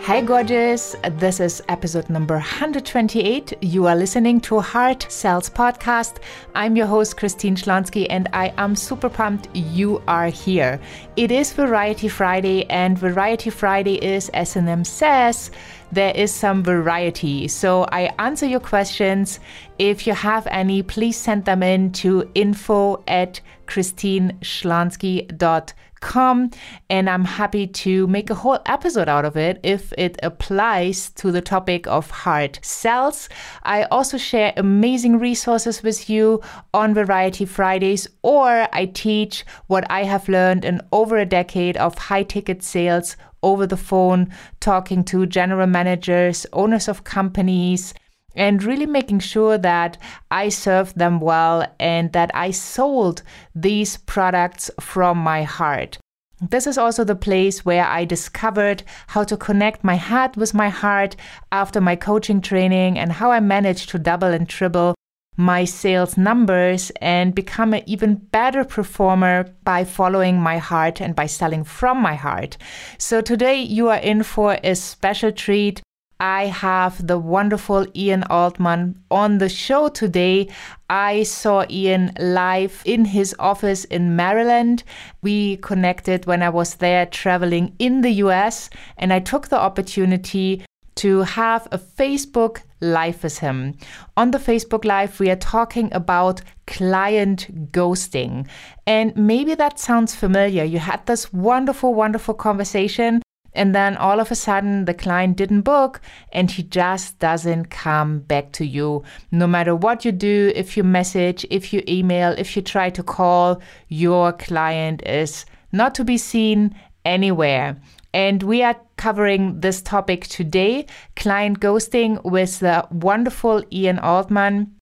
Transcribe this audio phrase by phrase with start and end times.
[0.00, 0.96] Hey, gorgeous.
[1.12, 3.52] This is episode number 128.
[3.60, 6.16] You are listening to Heart Sells Podcast.
[6.52, 10.80] I'm your host, Christine Schlonski, and I am super pumped you are here.
[11.14, 15.52] It is Variety Friday, and Variety Friday is, as the name says,
[15.92, 17.46] there is some variety.
[17.46, 19.38] So I answer your questions.
[19.78, 26.50] If you have any, please send them in to info at christineschlonski.com come
[26.88, 31.30] and I'm happy to make a whole episode out of it if it applies to
[31.30, 33.28] the topic of heart sells.
[33.62, 36.42] I also share amazing resources with you
[36.74, 41.98] on Variety Fridays, or I teach what I have learned in over a decade of
[41.98, 47.94] high ticket sales over the phone, talking to general managers, owners of companies
[48.38, 49.98] and really making sure that
[50.30, 53.22] I served them well and that I sold
[53.54, 55.98] these products from my heart.
[56.40, 60.68] This is also the place where I discovered how to connect my head with my
[60.68, 61.16] heart
[61.50, 64.94] after my coaching training and how I managed to double and triple
[65.38, 71.26] my sales numbers and become an even better performer by following my heart and by
[71.26, 72.58] selling from my heart.
[72.98, 75.80] So today you are in for a special treat.
[76.20, 80.48] I have the wonderful Ian Altman on the show today.
[80.90, 84.82] I saw Ian live in his office in Maryland.
[85.22, 90.64] We connected when I was there traveling in the US, and I took the opportunity
[90.96, 93.76] to have a Facebook Live with him.
[94.16, 98.46] On the Facebook Live, we are talking about client ghosting.
[98.86, 100.62] And maybe that sounds familiar.
[100.62, 103.20] You had this wonderful, wonderful conversation
[103.58, 106.00] and then all of a sudden, the client didn't book
[106.32, 109.02] and he just doesn't come back to you.
[109.32, 113.02] No matter what you do, if you message, if you email, if you try to
[113.02, 117.76] call, your client is not to be seen anywhere.
[118.14, 120.86] And we are covering this topic today
[121.16, 124.77] client ghosting with the wonderful Ian Altman.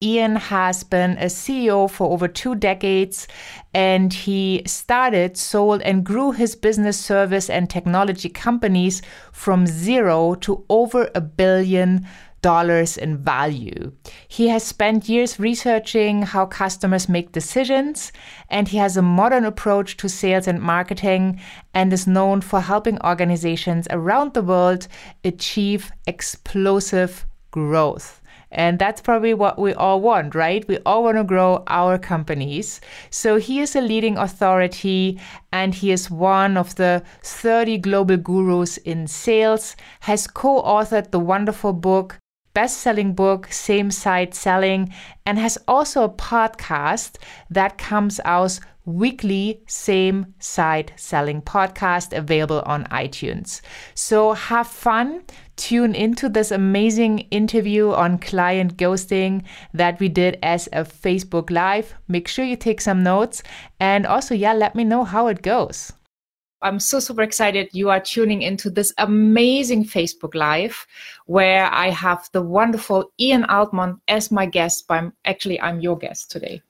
[0.00, 3.26] Ian has been a CEO for over two decades
[3.74, 9.02] and he started, sold, and grew his business service and technology companies
[9.32, 12.06] from zero to over a billion
[12.42, 13.90] dollars in value.
[14.28, 18.12] He has spent years researching how customers make decisions,
[18.48, 21.40] and he has a modern approach to sales and marketing
[21.74, 24.86] and is known for helping organizations around the world
[25.24, 28.22] achieve explosive growth.
[28.50, 30.66] And that's probably what we all want, right?
[30.66, 32.80] We all want to grow our companies.
[33.10, 35.20] So he is a leading authority
[35.52, 41.20] and he is one of the 30 global gurus in sales, has co authored the
[41.20, 42.18] wonderful book
[42.58, 44.92] best selling book, Same Side Selling,
[45.24, 47.16] and has also a podcast
[47.50, 53.60] that comes out weekly same side selling podcast available on iTunes.
[53.94, 55.22] So have fun.
[55.58, 59.42] Tune into this amazing interview on client ghosting
[59.74, 61.94] that we did as a Facebook Live.
[62.06, 63.42] Make sure you take some notes
[63.80, 65.92] and also, yeah, let me know how it goes.
[66.62, 70.86] I'm so super excited you are tuning into this amazing Facebook Live
[71.26, 74.86] where I have the wonderful Ian Altman as my guest.
[74.86, 76.62] But actually, I'm your guest today.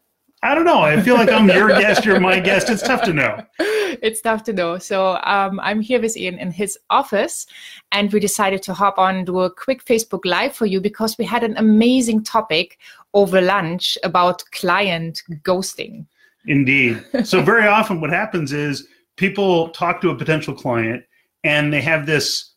[0.42, 0.80] I don't know.
[0.80, 2.70] I feel like I'm your guest, you're my guest.
[2.70, 3.44] It's tough to know.
[3.58, 4.78] It's tough to know.
[4.78, 7.46] So um, I'm here with Ian in his office,
[7.90, 11.18] and we decided to hop on and do a quick Facebook Live for you because
[11.18, 12.78] we had an amazing topic
[13.14, 16.06] over lunch about client ghosting.
[16.46, 17.02] Indeed.
[17.24, 21.02] So very often, what happens is people talk to a potential client,
[21.42, 22.52] and they have this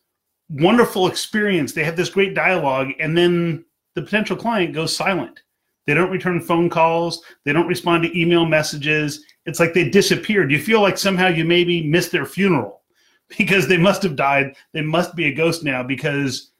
[0.49, 1.73] wonderful experience.
[1.73, 3.65] They have this great dialogue, and then
[3.95, 5.41] the potential client goes silent
[5.85, 7.23] they don't return phone calls.
[7.43, 9.23] They don't respond to email messages.
[9.45, 10.51] It's like they disappeared.
[10.51, 12.81] You feel like somehow you maybe missed their funeral
[13.37, 14.55] because they must have died.
[14.73, 16.51] They must be a ghost now because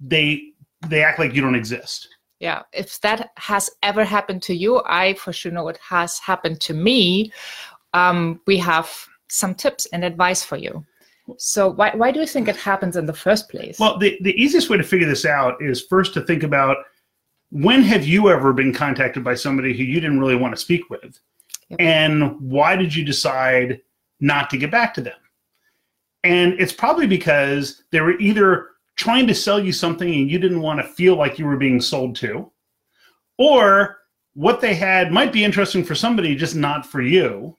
[0.00, 0.50] they
[0.88, 2.08] they act like you don't exist.
[2.40, 6.60] Yeah, if that has ever happened to you, I for sure know it has happened
[6.62, 7.32] to me.
[7.94, 8.92] Um, we have
[9.28, 10.84] some tips and advice for you.
[11.38, 13.78] So why, why do you think it happens in the first place?
[13.78, 16.76] Well, the, the easiest way to figure this out is first to think about
[17.54, 20.90] when have you ever been contacted by somebody who you didn't really want to speak
[20.90, 21.20] with?
[21.68, 21.80] Yep.
[21.80, 23.80] And why did you decide
[24.18, 25.14] not to get back to them?
[26.24, 30.62] And it's probably because they were either trying to sell you something and you didn't
[30.62, 32.50] want to feel like you were being sold to,
[33.38, 33.98] or
[34.34, 37.56] what they had might be interesting for somebody, just not for you.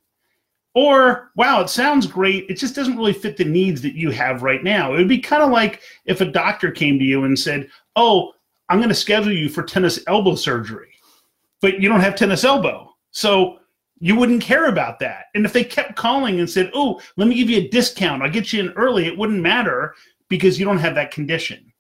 [0.74, 2.50] Or, wow, it sounds great.
[2.50, 4.94] It just doesn't really fit the needs that you have right now.
[4.94, 8.34] It would be kind of like if a doctor came to you and said, Oh,
[8.70, 10.94] I'm going to schedule you for tennis elbow surgery,
[11.62, 12.96] but you don't have tennis elbow.
[13.12, 13.60] So
[14.00, 15.26] you wouldn't care about that.
[15.36, 18.22] And if they kept calling and said, "Oh, let me give you a discount.
[18.22, 19.96] I'll get you in early," it wouldn't matter
[20.28, 21.72] because you don't have that condition.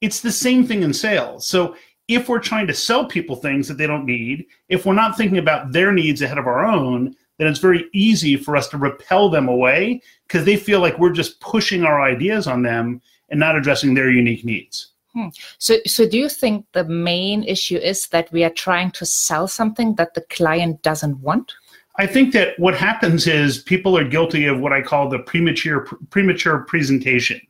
[0.00, 1.46] It's the same thing in sales.
[1.46, 1.76] So
[2.08, 5.38] if we're trying to sell people things that they don't need, if we're not thinking
[5.38, 9.28] about their needs ahead of our own, then it's very easy for us to repel
[9.28, 13.56] them away because they feel like we're just pushing our ideas on them and not
[13.56, 14.91] addressing their unique needs.
[15.14, 15.28] Hmm.
[15.58, 19.46] So, so do you think the main issue is that we are trying to sell
[19.46, 21.52] something that the client doesn't want?
[21.96, 25.86] I think that what happens is people are guilty of what I call the premature
[26.08, 27.40] premature presentation.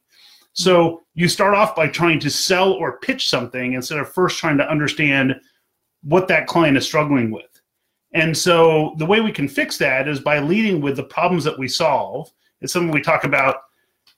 [0.54, 4.58] So you start off by trying to sell or pitch something instead of first trying
[4.58, 5.36] to understand
[6.02, 7.46] what that client is struggling with.
[8.12, 11.58] And so the way we can fix that is by leading with the problems that
[11.58, 12.30] we solve.
[12.60, 13.56] It's something we talk about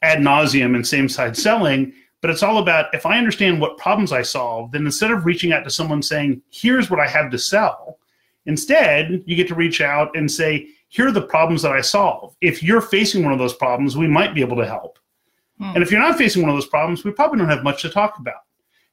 [0.03, 1.93] ad nauseum in same side selling
[2.25, 5.53] but it's all about if I understand what problems I solve, then instead of reaching
[5.53, 7.99] out to someone saying, here's what I have to sell,
[8.47, 12.35] instead you get to reach out and say, here are the problems that I solve.
[12.41, 14.99] If you're facing one of those problems, we might be able to help.
[15.59, 15.73] Hmm.
[15.75, 17.91] And if you're not facing one of those problems, we probably don't have much to
[17.91, 18.41] talk about.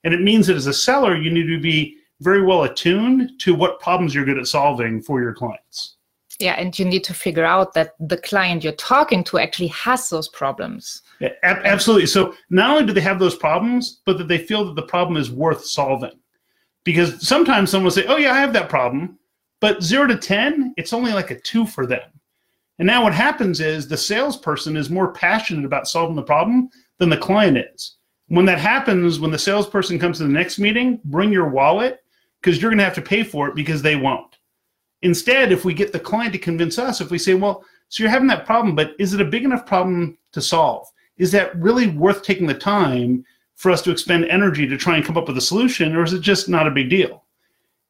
[0.04, 3.56] And it means that as a seller, you need to be very well attuned to
[3.56, 5.95] what problems you're good at solving for your clients.
[6.38, 10.10] Yeah, and you need to figure out that the client you're talking to actually has
[10.10, 11.01] those problems.
[11.21, 12.07] Yeah, absolutely.
[12.07, 15.18] So not only do they have those problems, but that they feel that the problem
[15.18, 16.19] is worth solving.
[16.83, 19.19] Because sometimes someone will say, "Oh yeah, I have that problem,"
[19.59, 22.09] but zero to ten, it's only like a two for them.
[22.79, 27.09] And now what happens is the salesperson is more passionate about solving the problem than
[27.09, 27.97] the client is.
[28.29, 32.00] When that happens, when the salesperson comes to the next meeting, bring your wallet
[32.41, 34.39] because you're going to have to pay for it because they won't.
[35.03, 38.09] Instead, if we get the client to convince us, if we say, well, so you're
[38.09, 40.88] having that problem, but is it a big enough problem to solve?
[41.21, 43.23] Is that really worth taking the time
[43.53, 46.13] for us to expend energy to try and come up with a solution, or is
[46.13, 47.25] it just not a big deal?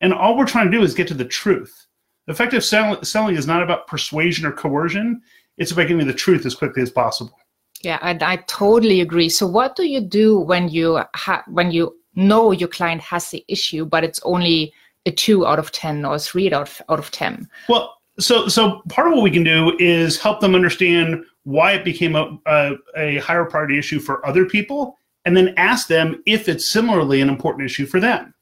[0.02, 1.88] And all we're trying to do is get to the truth.
[2.28, 5.22] Effective sell- selling is not about persuasion or coercion,
[5.58, 7.40] it's about getting the truth as quickly as possible.
[7.82, 9.30] Yeah, I, I totally agree.
[9.30, 13.46] So, what do you do when you ha- when you know your client has the
[13.48, 14.74] issue, but it's only
[15.06, 17.50] a two out of 10 or a three out of, out of 10?
[17.70, 21.84] Well, so, so part of what we can do is help them understand why it
[21.84, 26.48] became a, a, a higher priority issue for other people and then ask them if
[26.48, 28.34] it's similarly an important issue for them.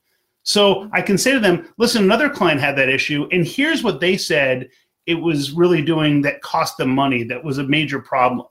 [0.44, 4.00] So I can say to them, listen, another client had that issue, and here's what
[4.00, 4.70] they said
[5.06, 8.48] it was really doing that cost them money, that was a major problem.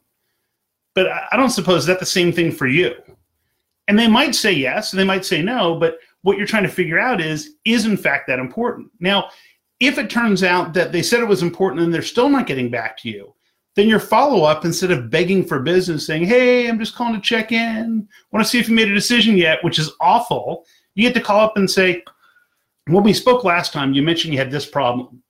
[0.95, 2.95] But I don't suppose that the same thing for you.
[3.87, 6.69] And they might say yes, and they might say no, but what you're trying to
[6.69, 9.31] figure out is is in fact that important now
[9.81, 12.71] if it turns out that they said it was important and they're still not getting
[12.71, 13.35] back to you
[13.77, 17.53] then your follow-up instead of begging for business saying hey i'm just calling to check
[17.53, 18.09] in.
[18.33, 20.65] Want to see if you made a decision yet which is awful
[20.95, 22.03] you get to call up and say
[22.89, 23.93] when we spoke last time.
[23.93, 25.23] You mentioned you had this problem.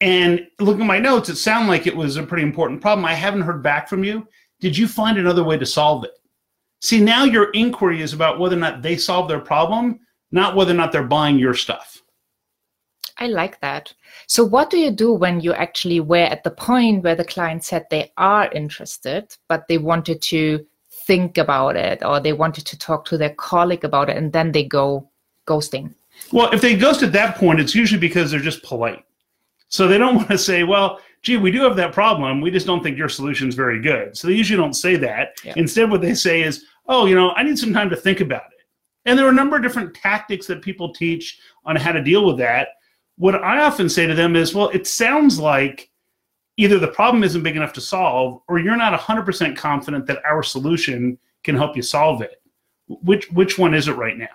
[0.00, 1.28] And looking at my notes.
[1.28, 3.04] It sounded like it was a pretty important problem.
[3.04, 4.26] I haven't heard back from you.
[4.60, 6.12] Did you find another way to solve it?
[6.80, 10.72] See now your inquiry is about whether or not they solve their problem not whether
[10.72, 12.02] or not they're buying your stuff.
[13.18, 13.92] I like that.
[14.26, 17.64] So, what do you do when you actually were at the point where the client
[17.64, 20.64] said they are interested, but they wanted to
[21.06, 24.52] think about it or they wanted to talk to their colleague about it and then
[24.52, 25.08] they go
[25.46, 25.94] ghosting?
[26.32, 29.04] Well, if they ghost at that point, it's usually because they're just polite.
[29.68, 32.40] So, they don't want to say, well, gee, we do have that problem.
[32.40, 34.16] We just don't think your solution is very good.
[34.16, 35.30] So, they usually don't say that.
[35.42, 35.54] Yeah.
[35.56, 38.44] Instead, what they say is, oh, you know, I need some time to think about
[38.52, 38.64] it.
[39.04, 42.26] And there are a number of different tactics that people teach on how to deal
[42.26, 42.68] with that.
[43.18, 45.90] What I often say to them is, well, it sounds like
[46.56, 50.42] either the problem isn't big enough to solve or you're not 100% confident that our
[50.42, 52.42] solution can help you solve it.
[52.88, 54.26] Which which one is it right now?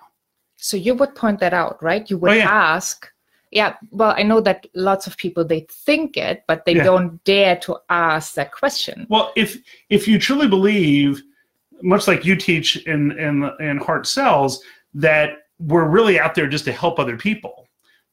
[0.58, 2.08] So you would point that out, right?
[2.10, 2.50] You would oh, yeah.
[2.50, 3.10] ask
[3.52, 6.84] yeah well i know that lots of people they think it but they yeah.
[6.84, 9.60] don't dare to ask that question well if
[9.92, 11.22] if you truly believe
[11.84, 14.64] much like you teach in in in Heart Sells
[14.96, 17.63] that we're really out there just to help other people.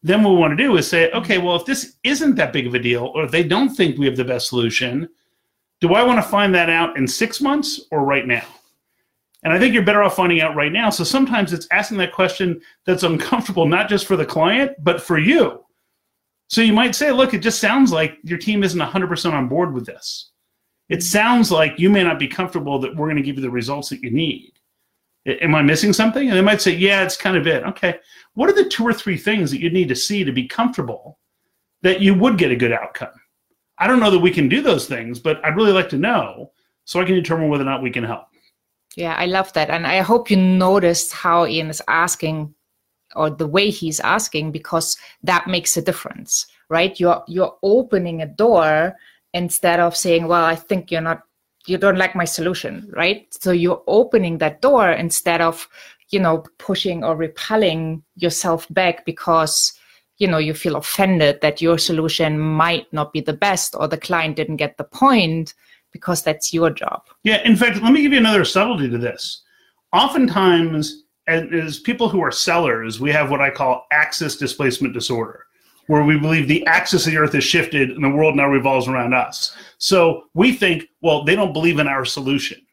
[0.02, 2.66] Then what we want to do is say, okay, well, if this isn't that big
[2.66, 5.08] of a deal, or if they don't think we have the best solution,
[5.80, 8.46] do I want to find that out in six months or right now?
[9.42, 10.90] And I think you're better off finding out right now.
[10.90, 15.18] So sometimes it's asking that question that's uncomfortable, not just for the client, but for
[15.18, 15.64] you.
[16.48, 19.72] So you might say, look, it just sounds like your team isn't 100% on board
[19.72, 20.30] with this
[20.90, 23.50] it sounds like you may not be comfortable that we're going to give you the
[23.50, 24.52] results that you need.
[25.26, 26.28] Am I missing something?
[26.28, 27.62] And they might say, yeah, it's kind of it.
[27.64, 27.98] Okay.
[28.34, 31.18] What are the two or three things that you need to see to be comfortable
[31.82, 33.12] that you would get a good outcome?
[33.78, 36.52] I don't know that we can do those things, but I'd really like to know
[36.84, 38.26] so I can determine whether or not we can help.
[38.96, 39.70] Yeah, I love that.
[39.70, 42.54] And I hope you noticed how Ian is asking
[43.14, 46.98] or the way he's asking because that makes a difference right?
[46.98, 48.96] You're you're opening a door
[49.34, 51.22] instead of saying, well, I think you're not
[51.66, 53.26] you don't like my solution, right?
[53.30, 55.68] So you're opening that door instead of,
[56.10, 59.72] you know, pushing or repelling yourself back because
[60.18, 63.96] you know you feel offended that your solution might not be the best or the
[63.96, 65.54] client didn't get the point
[65.92, 67.02] because that's your job.
[67.24, 69.42] Yeah, in fact, let me give you another subtlety to this.
[69.92, 75.46] Oftentimes, as, people who are sellers, we have what I call axis displacement disorder,
[75.90, 78.86] where we believe the axis of the earth has shifted and the world now revolves
[78.86, 79.56] around us.
[79.78, 82.64] So we think, well, they don't believe in our solution.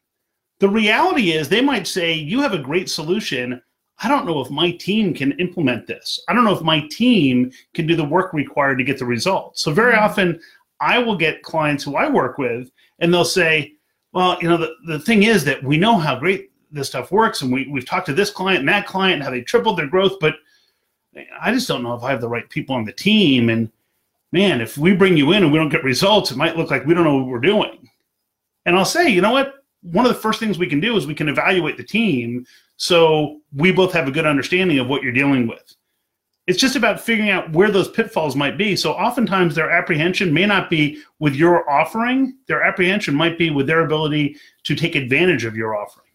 [0.59, 3.59] The reality is, they might say, You have a great solution.
[4.03, 6.23] I don't know if my team can implement this.
[6.27, 9.63] I don't know if my team can do the work required to get the results.
[9.63, 10.03] So, very mm-hmm.
[10.03, 10.39] often,
[10.79, 12.69] I will get clients who I work with
[12.99, 13.73] and they'll say,
[14.13, 17.41] well, you know, the, the thing is that we know how great this stuff works,
[17.41, 19.87] and we, we've talked to this client and that client and how they tripled their
[19.87, 20.35] growth, but
[21.39, 23.49] I just don't know if I have the right people on the team.
[23.49, 23.71] And
[24.31, 26.85] man, if we bring you in and we don't get results, it might look like
[26.85, 27.89] we don't know what we're doing.
[28.65, 29.63] And I'll say, you know what?
[29.81, 32.45] One of the first things we can do is we can evaluate the team
[32.77, 35.75] so we both have a good understanding of what you're dealing with.
[36.47, 38.75] It's just about figuring out where those pitfalls might be.
[38.75, 43.67] So oftentimes their apprehension may not be with your offering, their apprehension might be with
[43.67, 46.07] their ability to take advantage of your offering.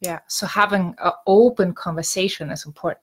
[0.00, 0.18] Yeah.
[0.26, 3.02] So having an open conversation is important.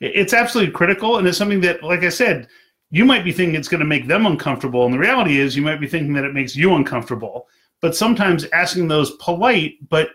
[0.00, 1.18] It's absolutely critical.
[1.18, 2.48] And it's something that, like I said,
[2.90, 4.84] you might be thinking it's going to make them uncomfortable.
[4.84, 7.48] And the reality is, you might be thinking that it makes you uncomfortable.
[7.80, 10.10] But sometimes asking those polite but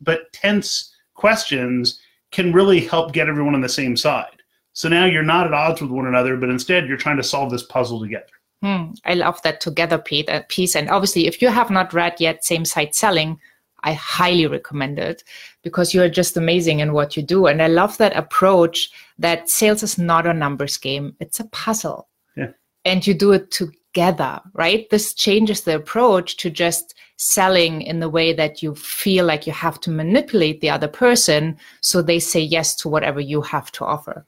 [0.00, 4.42] but tense questions can really help get everyone on the same side.
[4.72, 7.50] So now you're not at odds with one another, but instead you're trying to solve
[7.50, 8.26] this puzzle together.
[8.62, 10.76] Hmm, I love that together piece.
[10.76, 13.40] And obviously, if you have not read yet Same Side Selling,
[13.82, 15.24] I highly recommend it
[15.62, 17.46] because you're just amazing in what you do.
[17.46, 22.08] And I love that approach that sales is not a numbers game, it's a puzzle.
[22.36, 22.52] Yeah.
[22.84, 24.88] And you do it together, right?
[24.90, 29.52] This changes the approach to just selling in the way that you feel like you
[29.52, 33.84] have to manipulate the other person so they say yes to whatever you have to
[33.84, 34.24] offer.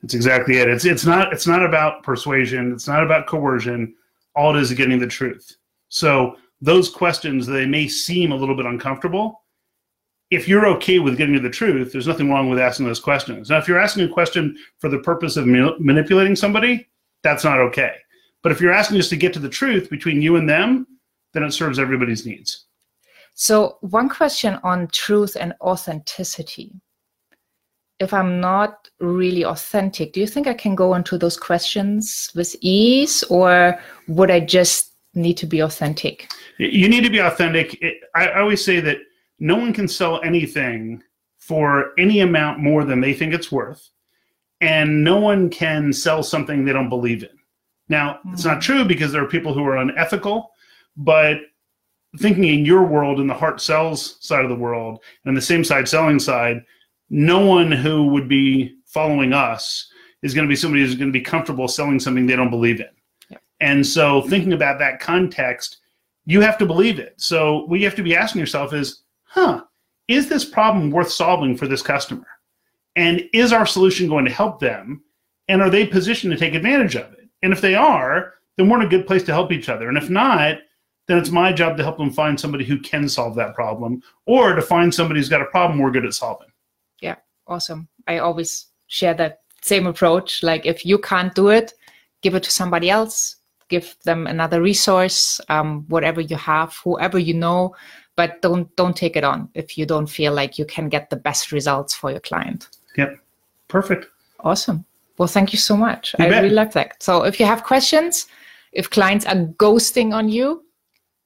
[0.00, 0.68] That's exactly it.
[0.68, 2.72] It's it's not it's not about persuasion.
[2.72, 3.94] It's not about coercion.
[4.34, 5.56] All it is is getting the truth.
[5.88, 9.42] So those questions they may seem a little bit uncomfortable.
[10.30, 13.50] If you're okay with getting to the truth, there's nothing wrong with asking those questions.
[13.50, 16.88] Now, if you're asking a question for the purpose of manipulating somebody,
[17.22, 17.94] that's not okay.
[18.42, 20.86] But if you're asking just to get to the truth between you and them,
[21.32, 22.66] then it serves everybody's needs.
[23.34, 26.72] So, one question on truth and authenticity
[28.00, 32.56] if I'm not really authentic, do you think I can go into those questions with
[32.62, 36.28] ease, or would I just need to be authentic?
[36.60, 37.80] You need to be authentic.
[37.82, 38.98] It, I, I always say that
[39.38, 41.02] no one can sell anything
[41.38, 43.88] for any amount more than they think it's worth,
[44.60, 47.30] and no one can sell something they don't believe in.
[47.88, 48.34] Now, mm-hmm.
[48.34, 48.62] it's not mm.
[48.62, 50.50] true because there are people who are unethical,
[50.98, 51.38] but
[52.18, 55.64] thinking in your world, in the heart sells side of the world, and the same
[55.64, 56.62] side selling side,
[57.08, 59.90] no one who would be following us
[60.22, 62.80] is going to be somebody who's going to be comfortable selling something they don't believe
[62.80, 62.90] in.
[63.30, 63.42] Yep.
[63.60, 65.78] And so thinking about that context,
[66.26, 67.14] you have to believe it.
[67.16, 69.62] So what you have to be asking yourself is, huh,
[70.08, 72.26] is this problem worth solving for this customer?
[72.96, 75.02] And is our solution going to help them?
[75.48, 77.28] And are they positioned to take advantage of it?
[77.42, 79.88] And if they are, then we're in a good place to help each other.
[79.88, 80.58] And if not,
[81.10, 84.54] then it's my job to help them find somebody who can solve that problem or
[84.54, 86.46] to find somebody who's got a problem we're good at solving
[87.00, 87.16] Yeah,
[87.48, 87.88] awesome.
[88.06, 90.44] I always share that same approach.
[90.44, 91.72] Like if you can't do it,
[92.22, 93.36] give it to somebody else,
[93.70, 97.74] give them another resource, um, whatever you have, whoever you know,
[98.16, 101.16] but don't don't take it on if you don't feel like you can get the
[101.16, 102.68] best results for your client.
[102.98, 103.16] Yep.
[103.68, 104.06] Perfect.
[104.40, 104.84] Awesome.
[105.16, 106.14] Well, thank you so much.
[106.18, 106.42] You I bet.
[106.42, 107.02] really love that.
[107.02, 108.26] So if you have questions,
[108.72, 110.64] if clients are ghosting on you,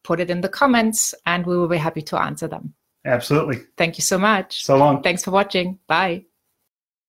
[0.03, 2.75] put it in the comments and we will be happy to answer them.
[3.05, 3.59] Absolutely.
[3.77, 4.65] Thank you so much.
[4.65, 5.03] So long.
[5.03, 5.79] Thanks for watching.
[5.87, 6.25] Bye.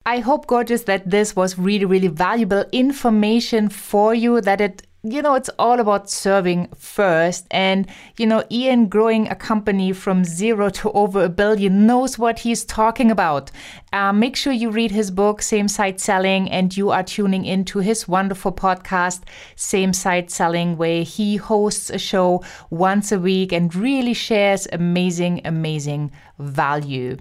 [0.05, 5.21] I hope, gorgeous, that this was really, really valuable information for you, that it you
[5.21, 7.45] know, it's all about serving first.
[7.51, 12.39] And, you know, Ian growing a company from zero to over a billion knows what
[12.39, 13.51] he's talking about.
[13.93, 17.79] Uh, make sure you read his book, Same Side Selling, and you are tuning into
[17.79, 19.21] his wonderful podcast,
[19.55, 25.41] Same Side Selling, where he hosts a show once a week and really shares amazing,
[25.45, 27.17] amazing value.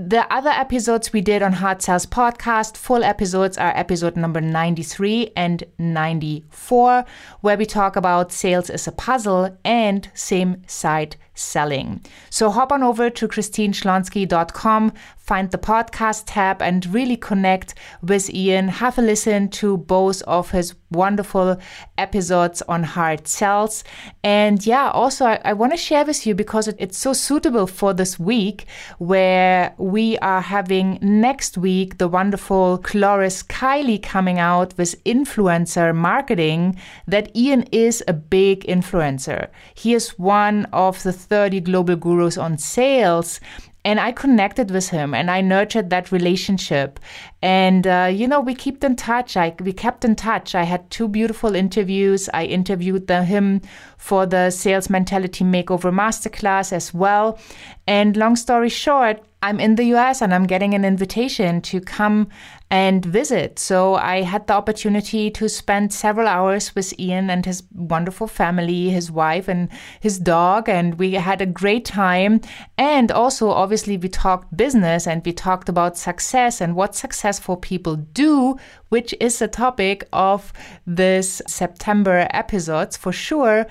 [0.00, 5.32] The other episodes we did on Heart Sells Podcast, full episodes are episode number 93
[5.34, 7.04] and 94,
[7.40, 12.00] where we talk about sales as a puzzle and same side selling.
[12.30, 18.68] So hop on over to christineschlonski.com, find the podcast tab, and really connect with Ian.
[18.68, 21.58] Have a listen to both of his wonderful
[21.98, 23.84] episodes on heart sells.
[24.24, 27.66] And yeah, also, I, I want to share with you because it, it's so suitable
[27.66, 28.66] for this week
[28.98, 36.78] where we are having next week the wonderful Cloris Kylie coming out with influencer marketing
[37.06, 39.48] that Ian is a big influencer.
[39.74, 43.40] He is one of the 30 global gurus on sales.
[43.84, 47.00] And I connected with him and I nurtured that relationship.
[47.40, 49.36] And, uh, you know, we kept in touch.
[49.36, 50.54] I, we kept in touch.
[50.54, 52.28] I had two beautiful interviews.
[52.34, 53.62] I interviewed the, him
[53.96, 57.38] for the Sales Mentality Makeover Masterclass as well.
[57.86, 62.28] And long story short, I'm in the US and I'm getting an invitation to come
[62.70, 63.58] and visit.
[63.58, 68.90] So I had the opportunity to spend several hours with Ian and his wonderful family,
[68.90, 69.70] his wife and
[70.00, 72.40] his dog, and we had a great time.
[72.76, 77.96] And also, obviously, we talked business and we talked about success and what successful people
[77.96, 78.58] do,
[78.90, 80.52] which is the topic of
[80.86, 83.66] this September episodes for sure.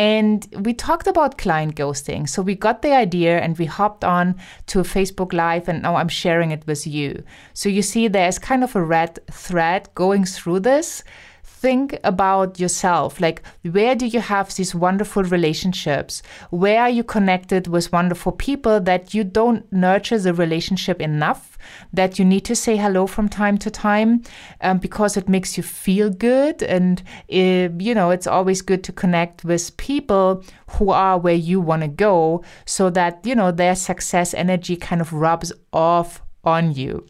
[0.00, 2.26] And we talked about client ghosting.
[2.26, 4.34] So we got the idea and we hopped on
[4.68, 7.22] to a Facebook Live, and now I'm sharing it with you.
[7.52, 11.04] So you see, there's kind of a red thread going through this
[11.60, 13.20] think about yourself.
[13.20, 16.22] Like, where do you have these wonderful relationships?
[16.50, 21.58] Where are you connected with wonderful people that you don't nurture the relationship enough?
[21.92, 24.22] That you need to say hello from time to time
[24.62, 26.62] um, because it makes you feel good.
[26.62, 31.60] And, uh, you know, it's always good to connect with people who are where you
[31.60, 36.72] want to go so that, you know, their success energy kind of rubs off on
[36.72, 37.06] you.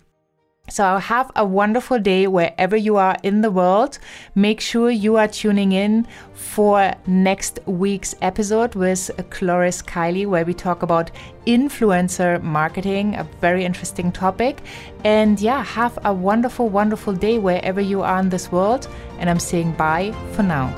[0.69, 3.99] So have a wonderful day wherever you are in the world.
[4.37, 10.55] Make sure you are tuning in for next week's episode with Cloris Kylie, where we
[10.55, 11.11] talk about
[11.45, 14.61] influencer marketing, a very interesting topic.
[15.05, 18.87] And yeah, have a wonderful, wonderful day wherever you are in this world.
[19.19, 20.73] And I'm saying bye for now.